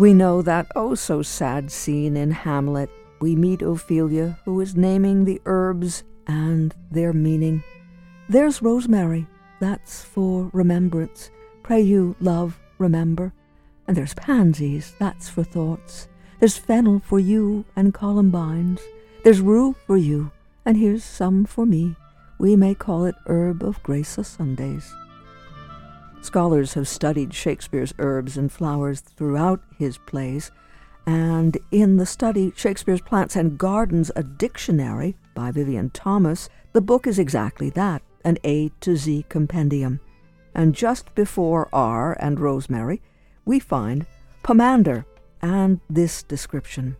We 0.00 0.14
know 0.14 0.40
that 0.40 0.66
oh 0.74 0.94
so 0.94 1.20
sad 1.20 1.70
scene 1.70 2.16
in 2.16 2.30
Hamlet. 2.30 2.88
We 3.20 3.36
meet 3.36 3.60
Ophelia, 3.60 4.38
who 4.46 4.58
is 4.62 4.74
naming 4.74 5.26
the 5.26 5.42
herbs 5.44 6.04
and 6.26 6.74
their 6.90 7.12
meaning. 7.12 7.62
There's 8.26 8.62
rosemary, 8.62 9.26
that's 9.60 10.02
for 10.02 10.48
remembrance. 10.54 11.30
Pray 11.62 11.82
you, 11.82 12.16
love, 12.18 12.58
remember. 12.78 13.34
And 13.86 13.94
there's 13.94 14.14
pansies, 14.14 14.94
that's 14.98 15.28
for 15.28 15.44
thoughts. 15.44 16.08
There's 16.38 16.56
fennel 16.56 17.00
for 17.00 17.20
you 17.20 17.66
and 17.76 17.92
columbines. 17.92 18.80
There's 19.22 19.42
rue 19.42 19.76
for 19.86 19.98
you, 19.98 20.30
and 20.64 20.78
here's 20.78 21.04
some 21.04 21.44
for 21.44 21.66
me. 21.66 21.94
We 22.38 22.56
may 22.56 22.74
call 22.74 23.04
it 23.04 23.16
herb 23.26 23.62
of 23.62 23.82
grace 23.82 24.18
o' 24.18 24.22
Sundays. 24.22 24.94
Scholars 26.22 26.74
have 26.74 26.86
studied 26.86 27.32
Shakespeare's 27.32 27.94
herbs 27.98 28.36
and 28.36 28.52
flowers 28.52 29.00
throughout 29.00 29.62
his 29.78 29.98
plays, 29.98 30.50
and 31.06 31.56
in 31.72 31.96
the 31.96 32.06
study 32.06 32.52
Shakespeare's 32.54 33.00
Plants 33.00 33.36
and 33.36 33.58
Gardens, 33.58 34.10
a 34.14 34.22
dictionary 34.22 35.16
by 35.34 35.50
Vivian 35.50 35.90
Thomas, 35.90 36.48
the 36.72 36.82
book 36.82 37.06
is 37.06 37.18
exactly 37.18 37.70
that, 37.70 38.02
an 38.24 38.36
A 38.44 38.70
to 38.80 38.96
Z 38.96 39.24
compendium. 39.28 40.00
And 40.54 40.74
just 40.74 41.14
before 41.14 41.68
R 41.72 42.16
and 42.20 42.38
rosemary, 42.38 43.00
we 43.44 43.58
find 43.58 44.06
pomander 44.44 45.04
and 45.40 45.80
this 45.88 46.22
description. 46.22 46.96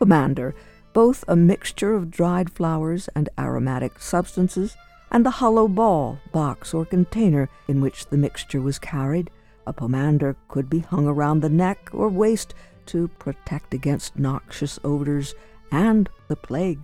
Pomander, 0.00 0.54
both 0.92 1.24
a 1.28 1.36
mixture 1.36 1.94
of 1.94 2.10
dried 2.10 2.50
flowers 2.50 3.08
and 3.14 3.28
aromatic 3.38 4.00
substances, 4.00 4.74
and 5.14 5.24
the 5.24 5.30
hollow 5.30 5.68
ball, 5.68 6.18
box, 6.32 6.74
or 6.74 6.84
container 6.84 7.48
in 7.68 7.80
which 7.80 8.06
the 8.06 8.16
mixture 8.16 8.60
was 8.60 8.80
carried. 8.80 9.30
A 9.64 9.72
pomander 9.72 10.34
could 10.48 10.68
be 10.68 10.80
hung 10.80 11.06
around 11.06 11.38
the 11.38 11.48
neck 11.48 11.88
or 11.92 12.08
waist 12.08 12.52
to 12.86 13.06
protect 13.06 13.72
against 13.72 14.18
noxious 14.18 14.80
odors 14.82 15.36
and 15.70 16.10
the 16.26 16.34
plague. 16.34 16.80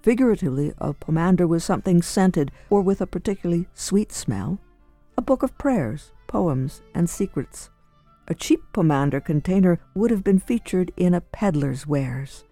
Figuratively, 0.00 0.72
a 0.78 0.94
pomander 0.94 1.46
was 1.46 1.62
something 1.62 2.00
scented 2.00 2.50
or 2.70 2.80
with 2.80 3.02
a 3.02 3.06
particularly 3.06 3.68
sweet 3.74 4.12
smell. 4.12 4.58
A 5.18 5.22
book 5.22 5.42
of 5.42 5.58
prayers, 5.58 6.12
poems, 6.26 6.80
and 6.94 7.10
secrets. 7.10 7.68
A 8.28 8.34
cheap 8.34 8.62
pomander 8.72 9.22
container 9.22 9.78
would 9.94 10.10
have 10.10 10.24
been 10.24 10.38
featured 10.38 10.90
in 10.96 11.12
a 11.12 11.20
peddler's 11.20 11.86
wares. 11.86 12.44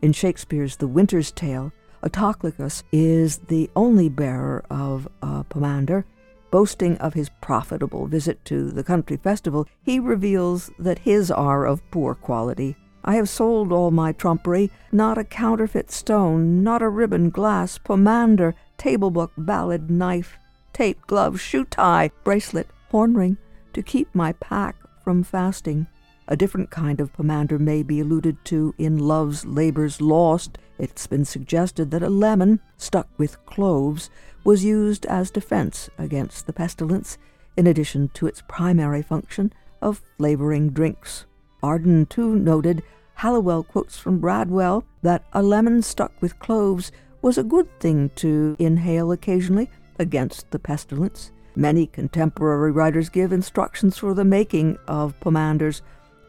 In 0.00 0.14
Shakespeare's 0.14 0.76
The 0.76 0.88
Winter's 0.88 1.30
Tale, 1.30 1.72
Autolycus 2.04 2.82
is 2.90 3.38
the 3.38 3.70
only 3.76 4.08
bearer 4.08 4.64
of 4.68 5.08
a 5.22 5.44
pomander. 5.44 6.04
Boasting 6.50 6.98
of 6.98 7.14
his 7.14 7.30
profitable 7.40 8.06
visit 8.06 8.44
to 8.46 8.70
the 8.70 8.84
country 8.84 9.16
festival, 9.16 9.66
he 9.82 9.98
reveals 9.98 10.70
that 10.78 10.98
his 10.98 11.30
are 11.30 11.64
of 11.64 11.88
poor 11.90 12.14
quality. 12.14 12.76
I 13.04 13.14
have 13.14 13.28
sold 13.28 13.72
all 13.72 13.90
my 13.90 14.12
trumpery, 14.12 14.70
not 14.90 15.16
a 15.16 15.24
counterfeit 15.24 15.90
stone, 15.90 16.62
not 16.62 16.82
a 16.82 16.88
ribbon, 16.88 17.30
glass, 17.30 17.78
pomander, 17.78 18.54
table 18.76 19.10
book, 19.10 19.32
ballad, 19.36 19.90
knife, 19.90 20.38
tape, 20.72 21.06
glove, 21.06 21.40
shoe 21.40 21.64
tie, 21.64 22.10
bracelet, 22.22 22.68
horn 22.90 23.14
ring, 23.14 23.38
to 23.72 23.82
keep 23.82 24.14
my 24.14 24.32
pack 24.34 24.76
from 25.02 25.22
fasting. 25.22 25.86
A 26.32 26.36
different 26.36 26.70
kind 26.70 26.98
of 26.98 27.12
pomander 27.12 27.60
may 27.60 27.82
be 27.82 28.00
alluded 28.00 28.42
to 28.46 28.74
in 28.78 28.96
Love's 28.96 29.44
Labours 29.44 30.00
Lost. 30.00 30.56
It's 30.78 31.06
been 31.06 31.26
suggested 31.26 31.90
that 31.90 32.02
a 32.02 32.08
lemon, 32.08 32.58
stuck 32.78 33.06
with 33.18 33.44
cloves, 33.44 34.08
was 34.42 34.64
used 34.64 35.04
as 35.04 35.30
defense 35.30 35.90
against 35.98 36.46
the 36.46 36.54
pestilence, 36.54 37.18
in 37.58 37.66
addition 37.66 38.08
to 38.14 38.26
its 38.26 38.42
primary 38.48 39.02
function 39.02 39.52
of 39.82 40.00
flavoring 40.16 40.70
drinks. 40.70 41.26
Arden, 41.62 42.06
too, 42.06 42.34
noted 42.34 42.82
Halliwell 43.16 43.64
quotes 43.64 43.98
from 43.98 44.18
Bradwell 44.18 44.84
that 45.02 45.26
a 45.34 45.42
lemon 45.42 45.82
stuck 45.82 46.12
with 46.22 46.38
cloves 46.38 46.90
was 47.20 47.36
a 47.36 47.44
good 47.44 47.68
thing 47.78 48.10
to 48.16 48.56
inhale 48.58 49.12
occasionally 49.12 49.68
against 49.98 50.50
the 50.50 50.58
pestilence. 50.58 51.30
Many 51.56 51.88
contemporary 51.88 52.72
writers 52.72 53.10
give 53.10 53.34
instructions 53.34 53.98
for 53.98 54.14
the 54.14 54.24
making 54.24 54.78
of 54.88 55.20
pomanders. 55.20 55.82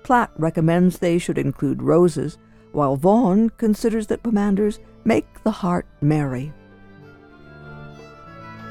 Platt 0.03 0.31
recommends 0.38 1.00
they 1.00 1.18
should 1.18 1.38
include 1.38 1.81
roses, 1.81 2.38
while 2.72 2.96
Vaughan 2.96 3.50
considers 3.52 4.08
that 4.08 4.24
pomanders 4.24 4.80
make 5.06 5.44
the 5.44 5.52
heart 5.52 5.86
merry. 6.02 6.52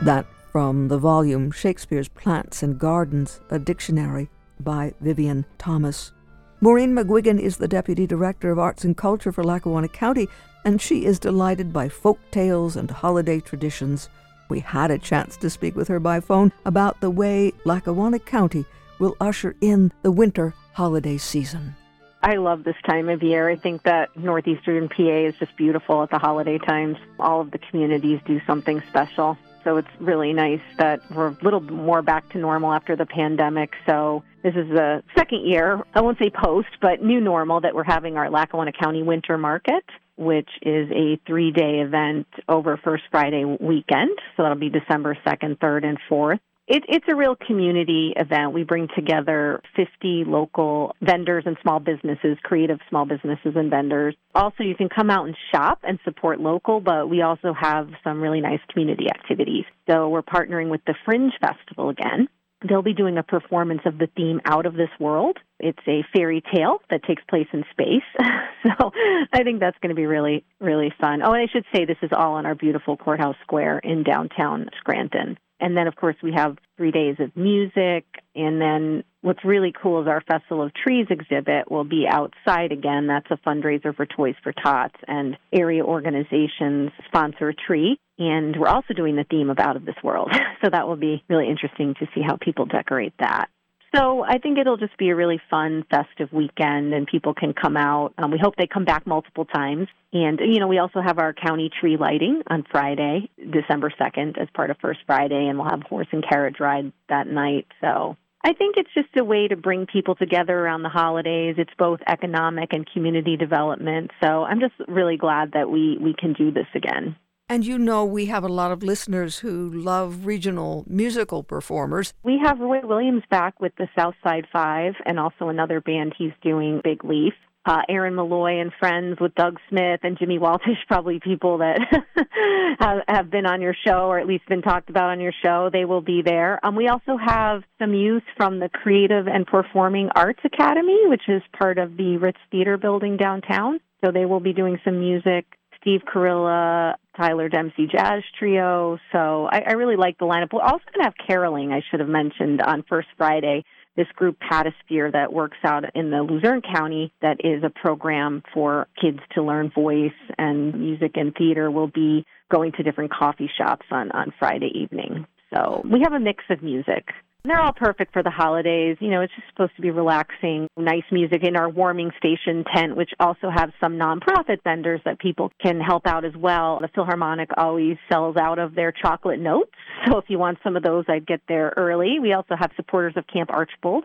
That 0.02 0.26
from 0.50 0.88
the 0.88 0.98
volume 0.98 1.50
Shakespeare's 1.50 2.08
Plants 2.08 2.62
and 2.62 2.78
Gardens, 2.78 3.40
a 3.48 3.58
dictionary 3.58 4.28
by 4.60 4.92
Vivian 5.00 5.46
Thomas. 5.56 6.12
Maureen 6.60 6.94
McGuigan 6.94 7.40
is 7.40 7.56
the 7.56 7.66
Deputy 7.66 8.06
Director 8.06 8.50
of 8.50 8.58
Arts 8.58 8.84
and 8.84 8.96
Culture 8.96 9.32
for 9.32 9.42
Lackawanna 9.42 9.88
County, 9.88 10.28
and 10.64 10.80
she 10.80 11.04
is 11.04 11.18
delighted 11.18 11.72
by 11.72 11.88
folk 11.88 12.18
tales 12.30 12.76
and 12.76 12.90
holiday 12.90 13.40
traditions. 13.40 14.08
We 14.48 14.60
had 14.60 14.90
a 14.90 14.98
chance 14.98 15.36
to 15.38 15.50
speak 15.50 15.74
with 15.74 15.88
her 15.88 15.98
by 15.98 16.20
phone 16.20 16.52
about 16.66 17.00
the 17.00 17.10
way 17.10 17.52
Lackawanna 17.64 18.18
County 18.18 18.64
will 18.98 19.16
usher 19.20 19.56
in 19.60 19.90
the 20.02 20.12
winter 20.12 20.54
holiday 20.74 21.18
season. 21.18 21.74
I 22.22 22.36
love 22.36 22.62
this 22.62 22.76
time 22.86 23.08
of 23.08 23.22
year. 23.22 23.48
I 23.48 23.56
think 23.56 23.82
that 23.82 24.16
northeastern 24.16 24.88
PA 24.88 25.02
is 25.02 25.34
just 25.38 25.56
beautiful 25.56 26.02
at 26.04 26.10
the 26.10 26.18
holiday 26.18 26.58
times. 26.58 26.96
All 27.18 27.40
of 27.40 27.50
the 27.50 27.58
communities 27.58 28.20
do 28.24 28.40
something 28.46 28.80
special. 28.88 29.36
So 29.64 29.76
it's 29.76 29.88
really 29.98 30.32
nice 30.32 30.60
that 30.78 31.00
we're 31.10 31.28
a 31.28 31.36
little 31.42 31.60
more 31.60 32.02
back 32.02 32.28
to 32.30 32.38
normal 32.38 32.72
after 32.72 32.96
the 32.96 33.06
pandemic. 33.06 33.72
So 33.86 34.22
this 34.42 34.54
is 34.54 34.68
the 34.68 35.02
second 35.16 35.46
year, 35.46 35.82
I 35.94 36.00
won't 36.00 36.18
say 36.18 36.30
post, 36.30 36.68
but 36.80 37.02
new 37.02 37.20
normal 37.20 37.60
that 37.60 37.74
we're 37.74 37.84
having 37.84 38.16
our 38.16 38.30
Lackawanna 38.30 38.72
County 38.72 39.02
Winter 39.02 39.38
Market, 39.38 39.84
which 40.16 40.50
is 40.62 40.90
a 40.90 41.20
three 41.26 41.52
day 41.52 41.80
event 41.80 42.26
over 42.48 42.76
First 42.76 43.04
Friday 43.10 43.44
weekend. 43.44 44.16
So 44.36 44.42
that'll 44.42 44.58
be 44.58 44.70
December 44.70 45.16
2nd, 45.26 45.58
3rd, 45.58 45.84
and 45.84 45.98
4th. 46.10 46.40
It, 46.72 46.84
it's 46.88 47.04
a 47.06 47.14
real 47.14 47.36
community 47.36 48.14
event. 48.16 48.54
We 48.54 48.64
bring 48.64 48.88
together 48.96 49.60
50 49.76 50.24
local 50.26 50.96
vendors 51.02 51.44
and 51.44 51.58
small 51.60 51.80
businesses, 51.80 52.38
creative 52.42 52.78
small 52.88 53.04
businesses 53.04 53.52
and 53.56 53.68
vendors. 53.68 54.16
Also, 54.34 54.64
you 54.64 54.74
can 54.74 54.88
come 54.88 55.10
out 55.10 55.26
and 55.26 55.36
shop 55.54 55.80
and 55.82 55.98
support 56.02 56.40
local, 56.40 56.80
but 56.80 57.10
we 57.10 57.20
also 57.20 57.52
have 57.52 57.90
some 58.02 58.22
really 58.22 58.40
nice 58.40 58.60
community 58.72 59.08
activities. 59.10 59.66
So 59.86 60.08
we're 60.08 60.22
partnering 60.22 60.70
with 60.70 60.80
the 60.86 60.94
Fringe 61.04 61.34
Festival 61.42 61.90
again. 61.90 62.26
They'll 62.66 62.80
be 62.80 62.94
doing 62.94 63.18
a 63.18 63.22
performance 63.22 63.82
of 63.84 63.98
the 63.98 64.08
theme 64.16 64.40
Out 64.46 64.64
of 64.64 64.72
This 64.72 64.88
World. 64.98 65.36
It's 65.60 65.86
a 65.86 66.02
fairy 66.16 66.42
tale 66.54 66.78
that 66.88 67.04
takes 67.04 67.22
place 67.28 67.48
in 67.52 67.64
space. 67.70 68.02
so 68.62 68.92
I 69.30 69.42
think 69.42 69.60
that's 69.60 69.76
going 69.82 69.90
to 69.90 69.94
be 69.94 70.06
really, 70.06 70.42
really 70.58 70.90
fun. 70.98 71.20
Oh, 71.22 71.32
and 71.32 71.42
I 71.42 71.52
should 71.52 71.66
say 71.74 71.84
this 71.84 71.98
is 72.00 72.12
all 72.16 72.34
on 72.34 72.46
our 72.46 72.54
beautiful 72.54 72.96
courthouse 72.96 73.36
square 73.42 73.78
in 73.78 74.04
downtown 74.04 74.70
Scranton. 74.78 75.36
And 75.62 75.76
then, 75.76 75.86
of 75.86 75.94
course, 75.94 76.16
we 76.24 76.32
have 76.32 76.58
three 76.76 76.90
days 76.90 77.16
of 77.20 77.36
music. 77.36 78.04
And 78.34 78.60
then 78.60 79.04
what's 79.20 79.44
really 79.44 79.72
cool 79.72 80.02
is 80.02 80.08
our 80.08 80.20
Festival 80.20 80.64
of 80.64 80.72
Trees 80.74 81.06
exhibit 81.08 81.70
will 81.70 81.84
be 81.84 82.04
outside 82.10 82.72
again. 82.72 83.06
That's 83.06 83.30
a 83.30 83.36
fundraiser 83.48 83.94
for 83.94 84.04
Toys 84.04 84.34
for 84.42 84.52
Tots, 84.52 84.96
and 85.06 85.38
area 85.52 85.84
organizations 85.84 86.90
sponsor 87.06 87.50
a 87.50 87.54
tree. 87.54 87.96
And 88.18 88.58
we're 88.58 88.66
also 88.66 88.92
doing 88.92 89.14
the 89.14 89.24
theme 89.30 89.50
of 89.50 89.60
Out 89.60 89.76
of 89.76 89.86
This 89.86 89.94
World. 90.02 90.32
So 90.62 90.70
that 90.70 90.86
will 90.86 90.96
be 90.96 91.24
really 91.28 91.48
interesting 91.48 91.94
to 91.98 92.06
see 92.14 92.20
how 92.24 92.36
people 92.36 92.66
decorate 92.66 93.14
that. 93.18 93.48
So 93.94 94.24
I 94.24 94.38
think 94.38 94.58
it'll 94.58 94.78
just 94.78 94.96
be 94.96 95.10
a 95.10 95.14
really 95.14 95.40
fun, 95.50 95.84
festive 95.90 96.32
weekend, 96.32 96.94
and 96.94 97.06
people 97.06 97.34
can 97.34 97.52
come 97.52 97.76
out. 97.76 98.14
Um, 98.16 98.30
we 98.30 98.38
hope 98.42 98.56
they 98.56 98.66
come 98.66 98.86
back 98.86 99.06
multiple 99.06 99.44
times. 99.44 99.88
And, 100.14 100.40
you 100.40 100.60
know, 100.60 100.68
we 100.68 100.78
also 100.78 101.00
have 101.00 101.18
our 101.18 101.34
county 101.34 101.70
tree 101.80 101.96
lighting 101.98 102.42
on 102.46 102.64
Friday, 102.70 103.30
December 103.38 103.92
2nd, 104.00 104.40
as 104.40 104.48
part 104.54 104.70
of 104.70 104.78
First 104.80 105.00
Friday, 105.06 105.46
and 105.46 105.58
we'll 105.58 105.68
have 105.68 105.82
horse 105.82 106.06
and 106.12 106.24
carriage 106.26 106.56
ride 106.58 106.92
that 107.10 107.26
night. 107.26 107.66
So 107.80 108.16
I 108.44 108.54
think 108.54 108.76
it's 108.76 108.92
just 108.94 109.08
a 109.18 109.24
way 109.24 109.48
to 109.48 109.56
bring 109.56 109.86
people 109.86 110.14
together 110.14 110.58
around 110.58 110.82
the 110.82 110.88
holidays. 110.88 111.56
It's 111.58 111.72
both 111.78 112.00
economic 112.06 112.72
and 112.72 112.88
community 112.90 113.36
development. 113.36 114.10
So 114.22 114.42
I'm 114.42 114.60
just 114.60 114.74
really 114.88 115.16
glad 115.16 115.52
that 115.52 115.70
we, 115.70 115.98
we 116.00 116.14
can 116.14 116.32
do 116.32 116.50
this 116.50 116.66
again. 116.74 117.16
And 117.48 117.66
you 117.66 117.78
know, 117.78 118.04
we 118.04 118.26
have 118.26 118.44
a 118.44 118.48
lot 118.48 118.72
of 118.72 118.82
listeners 118.82 119.40
who 119.40 119.70
love 119.70 120.24
regional 120.24 120.84
musical 120.86 121.42
performers. 121.42 122.14
We 122.22 122.40
have 122.42 122.60
Roy 122.60 122.80
Williams 122.82 123.24
back 123.30 123.60
with 123.60 123.72
the 123.76 123.88
Southside 123.98 124.46
Five 124.52 124.94
and 125.04 125.18
also 125.18 125.48
another 125.48 125.80
band 125.80 126.14
he's 126.16 126.32
doing, 126.42 126.80
Big 126.82 127.04
Leaf. 127.04 127.34
Uh, 127.64 127.82
Aaron 127.88 128.16
Malloy 128.16 128.60
and 128.60 128.72
friends 128.80 129.20
with 129.20 129.36
Doug 129.36 129.58
Smith 129.68 130.00
and 130.02 130.18
Jimmy 130.18 130.36
Waltish, 130.38 130.78
probably 130.88 131.20
people 131.20 131.58
that 131.58 131.78
have, 132.80 133.02
have 133.06 133.30
been 133.30 133.46
on 133.46 133.60
your 133.60 133.74
show 133.86 134.10
or 134.10 134.18
at 134.18 134.26
least 134.26 134.48
been 134.48 134.62
talked 134.62 134.90
about 134.90 135.10
on 135.10 135.20
your 135.20 135.32
show. 135.44 135.70
They 135.72 135.84
will 135.84 136.00
be 136.00 136.22
there. 136.24 136.58
Um, 136.64 136.74
we 136.74 136.88
also 136.88 137.16
have 137.16 137.62
some 137.78 137.94
youth 137.94 138.24
from 138.36 138.58
the 138.58 138.68
Creative 138.68 139.28
and 139.28 139.46
Performing 139.46 140.08
Arts 140.16 140.40
Academy, 140.44 141.02
which 141.06 141.28
is 141.28 141.40
part 141.56 141.78
of 141.78 141.96
the 141.96 142.16
Ritz 142.16 142.40
Theater 142.50 142.76
building 142.76 143.16
downtown. 143.16 143.78
So 144.04 144.10
they 144.10 144.24
will 144.24 144.40
be 144.40 144.52
doing 144.52 144.80
some 144.84 144.98
music 144.98 145.46
Steve 145.82 146.02
Carilla, 146.06 146.96
Tyler 147.16 147.48
Dempsey 147.48 147.86
Jazz 147.86 148.22
Trio. 148.38 148.98
So 149.12 149.46
I, 149.50 149.62
I 149.68 149.72
really 149.72 149.96
like 149.96 150.18
the 150.18 150.26
lineup. 150.26 150.52
We're 150.52 150.62
also 150.62 150.84
going 150.94 151.00
to 151.00 151.04
have 151.04 151.14
caroling, 151.26 151.72
I 151.72 151.82
should 151.90 152.00
have 152.00 152.08
mentioned, 152.08 152.60
on 152.62 152.84
First 152.88 153.08
Friday. 153.16 153.64
this 153.96 154.06
group 154.16 154.38
Patasphere 154.40 155.12
that 155.12 155.32
works 155.32 155.58
out 155.64 155.84
in 155.94 156.10
the 156.10 156.22
Luzerne 156.22 156.62
County 156.62 157.12
that 157.20 157.38
is 157.44 157.62
a 157.62 157.70
program 157.70 158.42
for 158.54 158.86
kids 159.00 159.18
to 159.34 159.42
learn 159.42 159.70
voice 159.74 160.10
and 160.38 160.74
music 160.74 161.12
and 161.16 161.34
theater 161.34 161.70
will 161.70 161.88
be 161.88 162.24
going 162.50 162.72
to 162.72 162.82
different 162.82 163.12
coffee 163.12 163.50
shops 163.58 163.86
on, 163.90 164.10
on 164.12 164.32
Friday 164.38 164.70
evening. 164.74 165.26
So 165.52 165.82
we 165.84 166.00
have 166.02 166.14
a 166.14 166.20
mix 166.20 166.44
of 166.48 166.62
music. 166.62 167.08
They're 167.44 167.60
all 167.60 167.72
perfect 167.72 168.12
for 168.12 168.22
the 168.22 168.30
holidays. 168.30 168.96
You 169.00 169.10
know, 169.10 169.20
it's 169.20 169.34
just 169.34 169.48
supposed 169.48 169.74
to 169.74 169.82
be 169.82 169.90
relaxing, 169.90 170.68
nice 170.76 171.02
music 171.10 171.42
in 171.42 171.56
our 171.56 171.68
warming 171.68 172.12
station 172.16 172.64
tent, 172.72 172.96
which 172.96 173.10
also 173.18 173.50
have 173.50 173.72
some 173.80 173.94
nonprofit 173.94 174.62
vendors 174.62 175.00
that 175.04 175.18
people 175.18 175.50
can 175.60 175.80
help 175.80 176.06
out 176.06 176.24
as 176.24 176.36
well. 176.36 176.78
The 176.80 176.88
Philharmonic 176.94 177.50
always 177.56 177.96
sells 178.08 178.36
out 178.36 178.60
of 178.60 178.76
their 178.76 178.92
chocolate 178.92 179.40
notes. 179.40 179.72
So 180.08 180.18
if 180.18 180.26
you 180.28 180.38
want 180.38 180.58
some 180.62 180.76
of 180.76 180.84
those, 180.84 181.04
I'd 181.08 181.26
get 181.26 181.40
there 181.48 181.72
early. 181.76 182.18
We 182.20 182.32
also 182.32 182.54
have 182.56 182.70
supporters 182.76 183.14
of 183.16 183.26
Camp 183.26 183.50
Archbald 183.50 184.04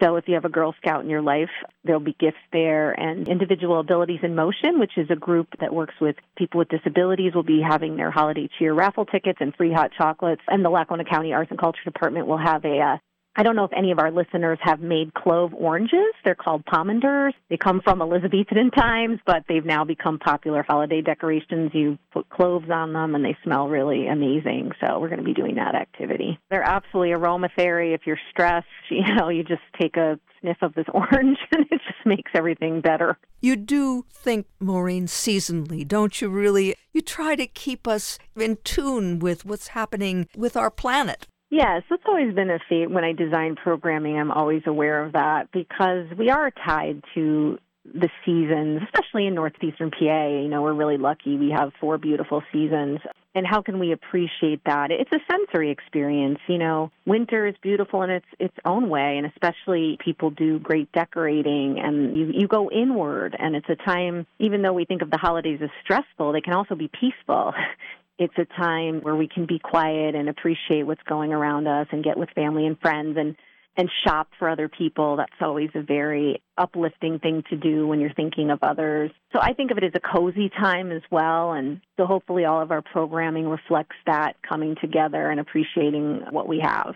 so 0.00 0.16
if 0.16 0.28
you 0.28 0.34
have 0.34 0.44
a 0.44 0.50
Girl 0.50 0.74
Scout 0.80 1.02
in 1.02 1.10
your 1.10 1.22
life, 1.22 1.50
there'll 1.84 2.00
be 2.00 2.16
gifts 2.18 2.38
there. 2.52 2.92
And 2.92 3.28
Individual 3.28 3.80
Abilities 3.80 4.20
in 4.22 4.34
Motion, 4.34 4.78
which 4.78 4.96
is 4.96 5.10
a 5.10 5.16
group 5.16 5.48
that 5.60 5.74
works 5.74 5.94
with 6.00 6.16
people 6.36 6.58
with 6.58 6.68
disabilities, 6.68 7.34
will 7.34 7.42
be 7.42 7.60
having 7.60 7.96
their 7.96 8.10
holiday 8.10 8.48
cheer 8.58 8.72
raffle 8.72 9.04
tickets 9.04 9.38
and 9.40 9.54
free 9.54 9.72
hot 9.72 9.90
chocolates. 9.96 10.42
And 10.48 10.64
the 10.64 10.70
Lackawanna 10.70 11.04
County 11.04 11.32
Arts 11.32 11.50
and 11.50 11.60
Culture 11.60 11.84
Department 11.84 12.26
will 12.26 12.38
have 12.38 12.64
a 12.64 12.78
uh, 12.80 12.96
I 13.36 13.42
don't 13.44 13.54
know 13.54 13.64
if 13.64 13.72
any 13.76 13.92
of 13.92 13.98
our 13.98 14.10
listeners 14.10 14.58
have 14.62 14.80
made 14.80 15.14
clove 15.14 15.54
oranges. 15.54 16.12
They're 16.24 16.34
called 16.34 16.64
pomanders. 16.64 17.32
They 17.48 17.56
come 17.56 17.80
from 17.82 18.02
Elizabethan 18.02 18.70
times, 18.72 19.20
but 19.24 19.44
they've 19.48 19.64
now 19.64 19.84
become 19.84 20.18
popular 20.18 20.64
holiday 20.66 21.00
decorations. 21.00 21.70
You 21.72 21.96
put 22.12 22.28
cloves 22.28 22.68
on 22.70 22.92
them 22.92 23.14
and 23.14 23.24
they 23.24 23.36
smell 23.44 23.68
really 23.68 24.08
amazing. 24.08 24.72
So 24.80 24.98
we're 24.98 25.08
going 25.08 25.20
to 25.20 25.24
be 25.24 25.34
doing 25.34 25.54
that 25.56 25.74
activity. 25.74 26.38
They're 26.50 26.62
absolutely 26.62 27.14
aromatherapy. 27.14 27.94
If 27.94 28.02
you're 28.04 28.18
stressed, 28.30 28.66
you 28.90 29.14
know, 29.14 29.28
you 29.28 29.44
just 29.44 29.62
take 29.80 29.96
a 29.96 30.18
sniff 30.40 30.58
of 30.62 30.74
this 30.74 30.86
orange 30.92 31.38
and 31.52 31.66
it 31.70 31.80
just 31.86 32.04
makes 32.06 32.32
everything 32.34 32.80
better. 32.80 33.16
You 33.40 33.56
do 33.56 34.04
think, 34.12 34.46
Maureen, 34.58 35.06
seasonally, 35.06 35.86
don't 35.86 36.20
you 36.20 36.28
really? 36.28 36.74
You 36.92 37.00
try 37.00 37.36
to 37.36 37.46
keep 37.46 37.86
us 37.86 38.18
in 38.36 38.58
tune 38.64 39.18
with 39.20 39.44
what's 39.44 39.68
happening 39.68 40.26
with 40.36 40.56
our 40.56 40.70
planet. 40.70 41.26
Yes, 41.50 41.82
that's 41.90 42.02
always 42.06 42.32
been 42.32 42.48
a 42.48 42.60
feat. 42.68 42.90
When 42.90 43.02
I 43.02 43.12
design 43.12 43.56
programming, 43.56 44.16
I'm 44.18 44.30
always 44.30 44.62
aware 44.66 45.04
of 45.04 45.12
that 45.12 45.50
because 45.52 46.06
we 46.16 46.30
are 46.30 46.52
tied 46.52 47.02
to 47.14 47.58
the 47.84 48.08
seasons, 48.24 48.82
especially 48.84 49.26
in 49.26 49.34
northeastern 49.34 49.90
PA. 49.90 50.28
You 50.28 50.48
know, 50.48 50.62
we're 50.62 50.74
really 50.74 50.96
lucky. 50.96 51.36
We 51.36 51.50
have 51.50 51.72
four 51.80 51.98
beautiful 51.98 52.42
seasons. 52.52 53.00
And 53.34 53.46
how 53.46 53.62
can 53.62 53.78
we 53.78 53.92
appreciate 53.92 54.62
that? 54.66 54.90
It's 54.90 55.10
a 55.12 55.18
sensory 55.30 55.70
experience. 55.70 56.38
You 56.48 56.58
know, 56.58 56.90
winter 57.06 57.46
is 57.46 57.54
beautiful 57.62 58.02
in 58.02 58.10
its 58.10 58.26
its 58.38 58.56
own 58.64 58.88
way, 58.88 59.18
and 59.18 59.26
especially 59.26 59.98
people 60.04 60.30
do 60.30 60.58
great 60.58 60.90
decorating 60.92 61.78
and 61.78 62.16
you, 62.16 62.32
you 62.34 62.48
go 62.48 62.70
inward 62.70 63.36
and 63.38 63.54
it's 63.54 63.68
a 63.68 63.76
time 63.76 64.26
even 64.40 64.62
though 64.62 64.72
we 64.72 64.84
think 64.84 65.02
of 65.02 65.10
the 65.10 65.18
holidays 65.18 65.60
as 65.62 65.70
stressful, 65.84 66.32
they 66.32 66.40
can 66.40 66.54
also 66.54 66.74
be 66.74 66.88
peaceful. 66.88 67.52
it's 68.20 68.36
a 68.36 68.44
time 68.44 69.00
where 69.00 69.16
we 69.16 69.26
can 69.26 69.46
be 69.46 69.58
quiet 69.58 70.14
and 70.14 70.28
appreciate 70.28 70.82
what's 70.82 71.02
going 71.08 71.32
around 71.32 71.66
us 71.66 71.86
and 71.90 72.04
get 72.04 72.18
with 72.18 72.28
family 72.34 72.66
and 72.66 72.78
friends 72.78 73.16
and 73.18 73.34
and 73.76 73.88
shop 74.04 74.28
for 74.38 74.50
other 74.50 74.68
people. 74.68 75.16
That's 75.16 75.32
always 75.40 75.70
a 75.74 75.80
very 75.80 76.42
uplifting 76.58 77.18
thing 77.20 77.44
to 77.48 77.56
do 77.56 77.86
when 77.86 78.00
you're 78.00 78.12
thinking 78.12 78.50
of 78.50 78.58
others. 78.62 79.10
So 79.32 79.38
I 79.40 79.54
think 79.54 79.70
of 79.70 79.78
it 79.78 79.84
as 79.84 79.92
a 79.94 80.00
cozy 80.00 80.50
time 80.50 80.90
as 80.90 81.02
well. 81.10 81.52
And 81.52 81.80
so 81.96 82.04
hopefully 82.04 82.44
all 82.44 82.60
of 82.60 82.72
our 82.72 82.82
programming 82.82 83.48
reflects 83.48 83.96
that 84.06 84.34
coming 84.46 84.74
together 84.80 85.30
and 85.30 85.40
appreciating 85.40 86.24
what 86.30 86.48
we 86.48 86.60
have. 86.62 86.94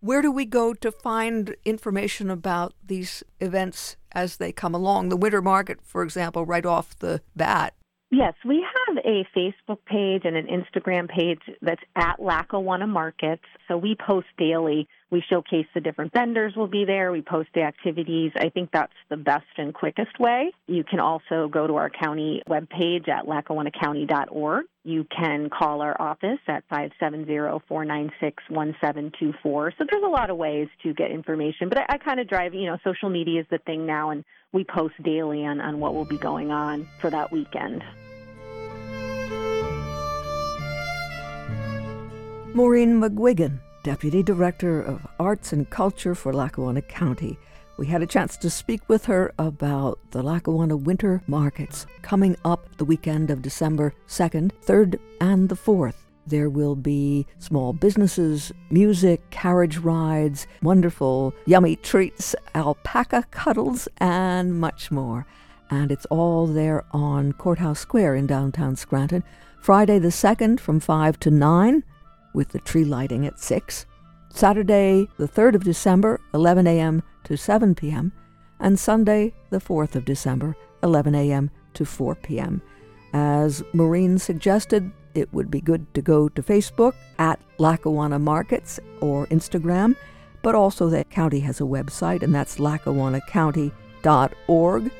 Where 0.00 0.20
do 0.20 0.30
we 0.30 0.44
go 0.44 0.74
to 0.74 0.90
find 0.90 1.56
information 1.64 2.30
about 2.30 2.74
these 2.84 3.22
events 3.40 3.96
as 4.12 4.36
they 4.36 4.52
come 4.52 4.74
along? 4.74 5.08
The 5.08 5.16
winter 5.16 5.40
market, 5.40 5.78
for 5.82 6.02
example, 6.02 6.44
right 6.44 6.66
off 6.66 6.98
the 6.98 7.22
bat 7.36 7.74
Yes, 8.10 8.32
we 8.46 8.64
have 8.64 8.77
a 9.04 9.26
Facebook 9.36 9.78
page 9.86 10.22
and 10.24 10.36
an 10.36 10.46
Instagram 10.46 11.08
page 11.08 11.40
that's 11.62 11.82
at 11.96 12.20
Lackawanna 12.20 12.86
Markets. 12.86 13.42
So 13.66 13.76
we 13.76 13.94
post 13.94 14.26
daily. 14.38 14.88
We 15.10 15.22
showcase 15.30 15.64
the 15.74 15.80
different 15.80 16.12
vendors 16.12 16.54
will 16.54 16.66
be 16.66 16.84
there. 16.84 17.10
We 17.10 17.22
post 17.22 17.48
the 17.54 17.62
activities. 17.62 18.30
I 18.36 18.50
think 18.50 18.70
that's 18.72 18.92
the 19.08 19.16
best 19.16 19.46
and 19.56 19.72
quickest 19.72 20.20
way. 20.20 20.52
You 20.66 20.84
can 20.84 21.00
also 21.00 21.48
go 21.48 21.66
to 21.66 21.76
our 21.76 21.88
county 21.88 22.42
webpage 22.48 23.08
at 23.08 23.24
lackawannacounty.org. 23.26 24.66
You 24.84 25.04
can 25.04 25.48
call 25.50 25.82
our 25.82 26.00
office 26.00 26.38
at 26.46 26.62
570-496-1724. 26.70 29.32
So 29.42 29.84
there's 29.90 30.04
a 30.04 30.08
lot 30.08 30.30
of 30.30 30.36
ways 30.36 30.68
to 30.82 30.94
get 30.94 31.10
information. 31.10 31.68
But 31.68 31.78
I, 31.78 31.86
I 31.90 31.98
kind 31.98 32.20
of 32.20 32.28
drive, 32.28 32.54
you 32.54 32.66
know, 32.66 32.78
social 32.84 33.08
media 33.08 33.40
is 33.40 33.46
the 33.50 33.58
thing 33.58 33.86
now, 33.86 34.10
and 34.10 34.24
we 34.52 34.64
post 34.64 34.94
daily 35.02 35.44
on, 35.44 35.60
on 35.60 35.80
what 35.80 35.94
will 35.94 36.04
be 36.04 36.18
going 36.18 36.50
on 36.50 36.86
for 37.00 37.10
that 37.10 37.32
weekend. 37.32 37.82
Maureen 42.58 43.00
McGuigan, 43.00 43.60
Deputy 43.84 44.20
Director 44.20 44.82
of 44.82 45.06
Arts 45.20 45.52
and 45.52 45.70
Culture 45.70 46.16
for 46.16 46.32
Lackawanna 46.32 46.82
County. 46.82 47.38
We 47.76 47.86
had 47.86 48.02
a 48.02 48.06
chance 48.06 48.36
to 48.36 48.50
speak 48.50 48.80
with 48.88 49.04
her 49.04 49.32
about 49.38 50.00
the 50.10 50.24
Lackawanna 50.24 50.76
Winter 50.76 51.22
Markets 51.28 51.86
coming 52.02 52.36
up 52.44 52.76
the 52.76 52.84
weekend 52.84 53.30
of 53.30 53.42
December 53.42 53.94
2nd, 54.08 54.50
3rd, 54.66 54.98
and 55.20 55.48
the 55.48 55.54
4th. 55.54 55.94
There 56.26 56.50
will 56.50 56.74
be 56.74 57.28
small 57.38 57.72
businesses, 57.72 58.50
music, 58.70 59.30
carriage 59.30 59.78
rides, 59.78 60.48
wonderful, 60.60 61.34
yummy 61.46 61.76
treats, 61.76 62.34
alpaca 62.56 63.24
cuddles, 63.30 63.86
and 63.98 64.58
much 64.58 64.90
more. 64.90 65.28
And 65.70 65.92
it's 65.92 66.06
all 66.06 66.48
there 66.48 66.84
on 66.90 67.34
Courthouse 67.34 67.78
Square 67.78 68.16
in 68.16 68.26
downtown 68.26 68.74
Scranton. 68.74 69.22
Friday 69.60 70.00
the 70.00 70.08
2nd 70.08 70.58
from 70.58 70.80
5 70.80 71.20
to 71.20 71.30
9, 71.30 71.84
with 72.38 72.48
the 72.50 72.60
tree 72.60 72.84
lighting 72.84 73.26
at 73.26 73.40
6. 73.40 73.84
Saturday 74.30 75.08
the 75.18 75.26
3rd 75.26 75.56
of 75.56 75.64
December, 75.64 76.20
11 76.32 76.68
a.m. 76.68 77.02
to 77.24 77.36
7 77.36 77.74
p.m. 77.74 78.12
And 78.60 78.78
Sunday 78.78 79.34
the 79.50 79.58
4th 79.58 79.96
of 79.96 80.04
December, 80.04 80.54
11 80.84 81.16
a.m. 81.16 81.50
to 81.74 81.84
4 81.84 82.14
p.m. 82.14 82.62
As 83.12 83.64
Maureen 83.72 84.18
suggested, 84.18 84.92
it 85.14 85.34
would 85.34 85.50
be 85.50 85.60
good 85.60 85.92
to 85.94 86.00
go 86.00 86.28
to 86.28 86.40
Facebook 86.40 86.92
at 87.18 87.40
Lackawanna 87.58 88.20
Markets 88.20 88.78
or 89.00 89.26
Instagram, 89.26 89.96
but 90.42 90.54
also 90.54 90.88
the 90.88 91.02
county 91.02 91.40
has 91.40 91.60
a 91.60 91.64
website, 91.64 92.22
and 92.22 92.32
that's 92.32 92.58
lackawannacounty.org. 92.58 94.92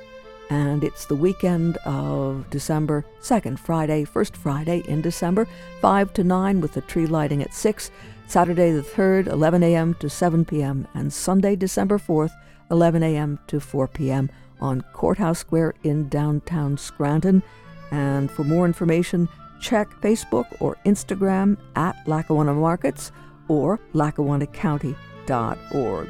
And 0.50 0.82
it's 0.82 1.04
the 1.04 1.14
weekend 1.14 1.76
of 1.84 2.48
December 2.50 3.04
2nd, 3.20 3.58
Friday, 3.58 4.04
first 4.04 4.36
Friday 4.36 4.82
in 4.88 5.02
December, 5.02 5.46
5 5.80 6.12
to 6.14 6.24
9 6.24 6.60
with 6.60 6.72
the 6.72 6.80
tree 6.82 7.06
lighting 7.06 7.42
at 7.42 7.52
6, 7.52 7.90
Saturday 8.26 8.72
the 8.72 8.82
3rd, 8.82 9.26
11 9.26 9.62
a.m. 9.62 9.94
to 9.94 10.08
7 10.08 10.44
p.m., 10.44 10.86
and 10.94 11.12
Sunday, 11.12 11.56
December 11.56 11.98
4th, 11.98 12.32
11 12.70 13.02
a.m. 13.02 13.38
to 13.46 13.60
4 13.60 13.88
p.m. 13.88 14.30
on 14.60 14.82
Courthouse 14.92 15.38
Square 15.38 15.74
in 15.82 16.08
downtown 16.08 16.78
Scranton. 16.78 17.42
And 17.90 18.30
for 18.30 18.44
more 18.44 18.66
information, 18.66 19.28
check 19.60 19.88
Facebook 20.00 20.46
or 20.60 20.76
Instagram 20.86 21.58
at 21.76 21.96
Lackawanna 22.06 22.54
Markets 22.54 23.12
or 23.48 23.80
lackawannacounty.org. 23.94 26.08